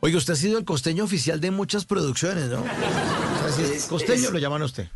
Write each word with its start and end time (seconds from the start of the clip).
Oiga, 0.00 0.18
usted 0.18 0.34
ha 0.34 0.36
sido 0.36 0.58
el 0.58 0.64
costeño 0.64 1.04
oficial 1.04 1.40
de 1.40 1.50
muchas 1.50 1.84
producciones, 1.84 2.46
¿no? 2.46 2.60
O 2.60 2.64
sea, 2.64 3.52
si 3.52 3.62
es 3.62 3.86
costeño 3.86 4.30
lo 4.30 4.38
llaman 4.38 4.62
a 4.62 4.66
usted. 4.66 4.88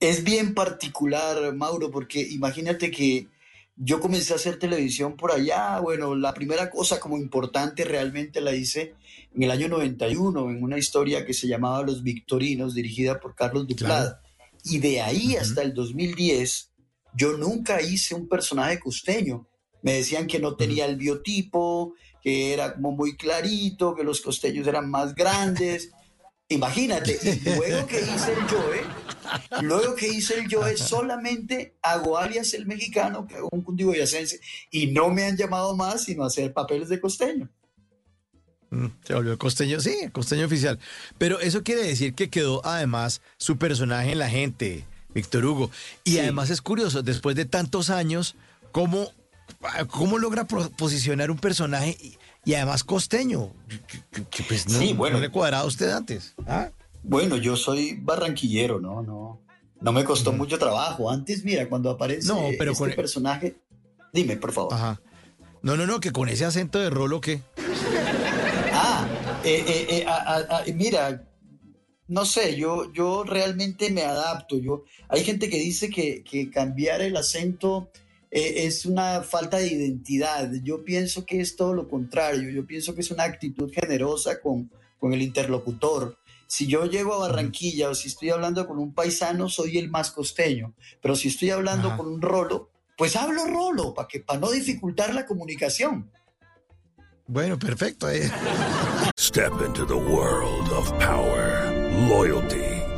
Es 0.00 0.24
bien 0.24 0.54
particular, 0.54 1.54
Mauro, 1.54 1.90
porque 1.90 2.20
imagínate 2.20 2.90
que 2.90 3.28
yo 3.76 4.00
comencé 4.00 4.32
a 4.32 4.36
hacer 4.36 4.58
televisión 4.58 5.16
por 5.16 5.32
allá. 5.32 5.78
Bueno, 5.80 6.14
la 6.14 6.34
primera 6.34 6.70
cosa 6.70 6.98
como 6.98 7.16
importante 7.18 7.84
realmente 7.84 8.40
la 8.40 8.54
hice 8.54 8.94
en 9.34 9.42
el 9.42 9.50
año 9.50 9.68
91, 9.68 10.50
en 10.50 10.62
una 10.62 10.78
historia 10.78 11.26
que 11.26 11.34
se 11.34 11.46
llamaba 11.46 11.82
Los 11.82 12.02
Victorinos, 12.02 12.74
dirigida 12.74 13.20
por 13.20 13.34
Carlos 13.34 13.66
Duplada. 13.66 14.22
Y 14.64 14.78
de 14.78 15.00
ahí 15.02 15.36
hasta 15.36 15.62
el 15.62 15.74
2010, 15.74 16.72
yo 17.14 17.36
nunca 17.36 17.82
hice 17.82 18.14
un 18.14 18.28
personaje 18.28 18.80
costeño. 18.80 19.46
Me 19.82 19.92
decían 19.92 20.26
que 20.26 20.40
no 20.40 20.56
tenía 20.56 20.86
el 20.86 20.96
biotipo, 20.96 21.94
que 22.26 22.52
era 22.52 22.74
como 22.74 22.90
muy 22.90 23.16
clarito, 23.16 23.94
que 23.94 24.02
los 24.02 24.20
costeños 24.20 24.66
eran 24.66 24.90
más 24.90 25.14
grandes. 25.14 25.92
Imagínate, 26.48 27.16
y 27.22 27.38
luego 27.56 27.86
que 27.86 28.00
hice 28.00 28.32
el 28.32 28.40
Joe, 28.48 29.62
luego 29.62 29.94
que 29.94 30.08
hice 30.08 30.40
el 30.40 30.52
Joe, 30.52 30.76
solamente 30.76 31.76
hago 31.82 32.18
alias 32.18 32.52
el 32.54 32.66
mexicano, 32.66 33.28
que 33.28 33.36
hago 33.36 33.48
un 33.52 33.62
cundiboyacense, 33.62 34.40
y 34.72 34.88
no 34.88 35.08
me 35.10 35.22
han 35.24 35.36
llamado 35.36 35.76
más 35.76 36.02
sino 36.02 36.24
a 36.24 36.26
hacer 36.26 36.52
papeles 36.52 36.88
de 36.88 37.00
costeño. 37.00 37.48
Mm, 38.70 38.86
Se 39.04 39.14
volvió 39.14 39.38
costeño, 39.38 39.78
sí, 39.78 39.94
costeño 40.10 40.46
oficial. 40.46 40.80
Pero 41.18 41.38
eso 41.38 41.62
quiere 41.62 41.82
decir 41.84 42.12
que 42.14 42.28
quedó 42.28 42.60
además 42.66 43.22
su 43.36 43.56
personaje 43.56 44.10
en 44.12 44.18
la 44.18 44.28
gente, 44.28 44.84
Víctor 45.14 45.44
Hugo. 45.46 45.70
Y 46.02 46.12
Sí. 46.14 46.18
además 46.18 46.50
es 46.50 46.60
curioso, 46.60 47.02
después 47.04 47.36
de 47.36 47.44
tantos 47.44 47.88
años, 47.90 48.34
¿cómo, 48.72 49.12
cómo 49.90 50.18
logra 50.18 50.44
posicionar 50.46 51.30
un 51.30 51.38
personaje 51.38 51.96
y, 52.00 52.16
y 52.44 52.54
además 52.54 52.84
costeño? 52.84 53.52
Que, 54.30 54.42
pues 54.42 54.68
no, 54.68 54.78
Sí, 54.78 54.92
bueno. 54.92 55.16
no 55.16 55.22
le 55.22 55.30
cuadraba 55.30 55.64
a 55.64 55.66
usted 55.66 55.90
antes. 55.90 56.34
¿ah? 56.46 56.70
Bueno, 57.02 57.36
yo 57.36 57.56
soy 57.56 57.94
barranquillero, 58.00 58.80
¿no? 58.80 59.02
No, 59.02 59.40
no 59.80 59.92
me 59.92 60.04
costó 60.04 60.32
mucho 60.32 60.58
trabajo. 60.58 61.10
Antes, 61.10 61.44
mira, 61.44 61.68
cuando 61.68 61.90
aparece 61.90 62.26
No, 62.28 62.42
pero 62.58 62.72
este 62.72 62.84
con- 62.84 62.92
personaje, 62.94 63.56
dime, 64.12 64.36
por 64.36 64.52
favor. 64.52 64.74
Ajá. 64.74 65.00
No, 65.62 65.76
no, 65.76 65.86
no, 65.86 66.00
que 66.00 66.12
con 66.12 66.28
ese 66.28 66.44
acento 66.44 66.78
de 66.78 66.90
rolo 66.90 67.20
que... 67.20 67.42
Ah, 68.72 69.06
eh, 69.44 69.64
eh, 69.66 69.86
eh, 69.90 70.04
a- 70.06 70.14
a- 70.36 70.56
a- 70.58 70.64
mira, 70.74 71.24
no 72.08 72.24
sé, 72.24 72.56
yo, 72.56 72.92
yo 72.92 73.24
realmente 73.24 73.90
me 73.90 74.02
adapto. 74.02 74.58
Yo, 74.58 74.84
hay 75.08 75.24
gente 75.24 75.48
que 75.48 75.58
dice 75.58 75.90
que, 75.90 76.22
que 76.22 76.50
cambiar 76.50 77.00
el 77.00 77.16
acento 77.16 77.90
eh, 78.30 78.66
es 78.66 78.86
una 78.86 79.22
falta 79.22 79.58
de 79.58 79.68
identidad. 79.68 80.50
Yo 80.62 80.84
pienso 80.84 81.24
que 81.24 81.40
es 81.40 81.56
todo 81.56 81.74
lo 81.74 81.88
contrario. 81.88 82.50
Yo 82.50 82.66
pienso 82.66 82.94
que 82.94 83.00
es 83.00 83.10
una 83.10 83.24
actitud 83.24 83.70
generosa 83.72 84.40
con, 84.40 84.70
con 84.98 85.12
el 85.12 85.22
interlocutor. 85.22 86.18
Si 86.48 86.66
yo 86.66 86.86
llego 86.86 87.14
a 87.14 87.18
Barranquilla 87.28 87.90
o 87.90 87.94
si 87.94 88.08
estoy 88.08 88.30
hablando 88.30 88.66
con 88.66 88.78
un 88.78 88.94
paisano, 88.94 89.48
soy 89.48 89.78
el 89.78 89.90
más 89.90 90.10
costeño. 90.10 90.74
Pero 91.02 91.16
si 91.16 91.28
estoy 91.28 91.50
hablando 91.50 91.88
Ajá. 91.88 91.96
con 91.96 92.06
un 92.06 92.22
rolo, 92.22 92.70
pues 92.96 93.16
hablo 93.16 93.44
rolo 93.46 93.94
para 93.94 94.08
que 94.08 94.20
para 94.20 94.40
no 94.40 94.50
dificultar 94.50 95.12
la 95.14 95.26
comunicación. 95.26 96.10
Bueno, 97.26 97.58
perfecto. 97.58 98.08
eh. 98.08 98.30
Step 99.18 99.52
into 99.66 99.84
the 99.84 99.96
world 99.96 100.70
of 100.72 100.90
power, 101.00 101.72
loyalty, 102.08 102.75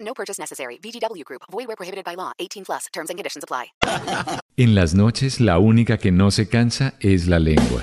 No 0.00 0.14
purchase 0.14 0.38
necessary. 0.38 0.78
VGW 0.82 1.24
Group. 1.24 1.42
Void 1.50 1.68
where 1.68 1.76
prohibited 1.76 2.04
by 2.04 2.14
law. 2.16 2.32
18 2.38 2.64
plus. 2.64 2.86
Terms 2.92 3.10
and 3.10 3.18
conditions 3.18 3.44
apply. 3.44 3.72
En 4.56 4.74
las 4.74 4.94
noches 4.94 5.40
la 5.40 5.58
única 5.58 5.98
que 5.98 6.10
no 6.10 6.32
se 6.32 6.48
cansa 6.48 6.94
es 7.00 7.28
la 7.28 7.38
lengua. 7.38 7.82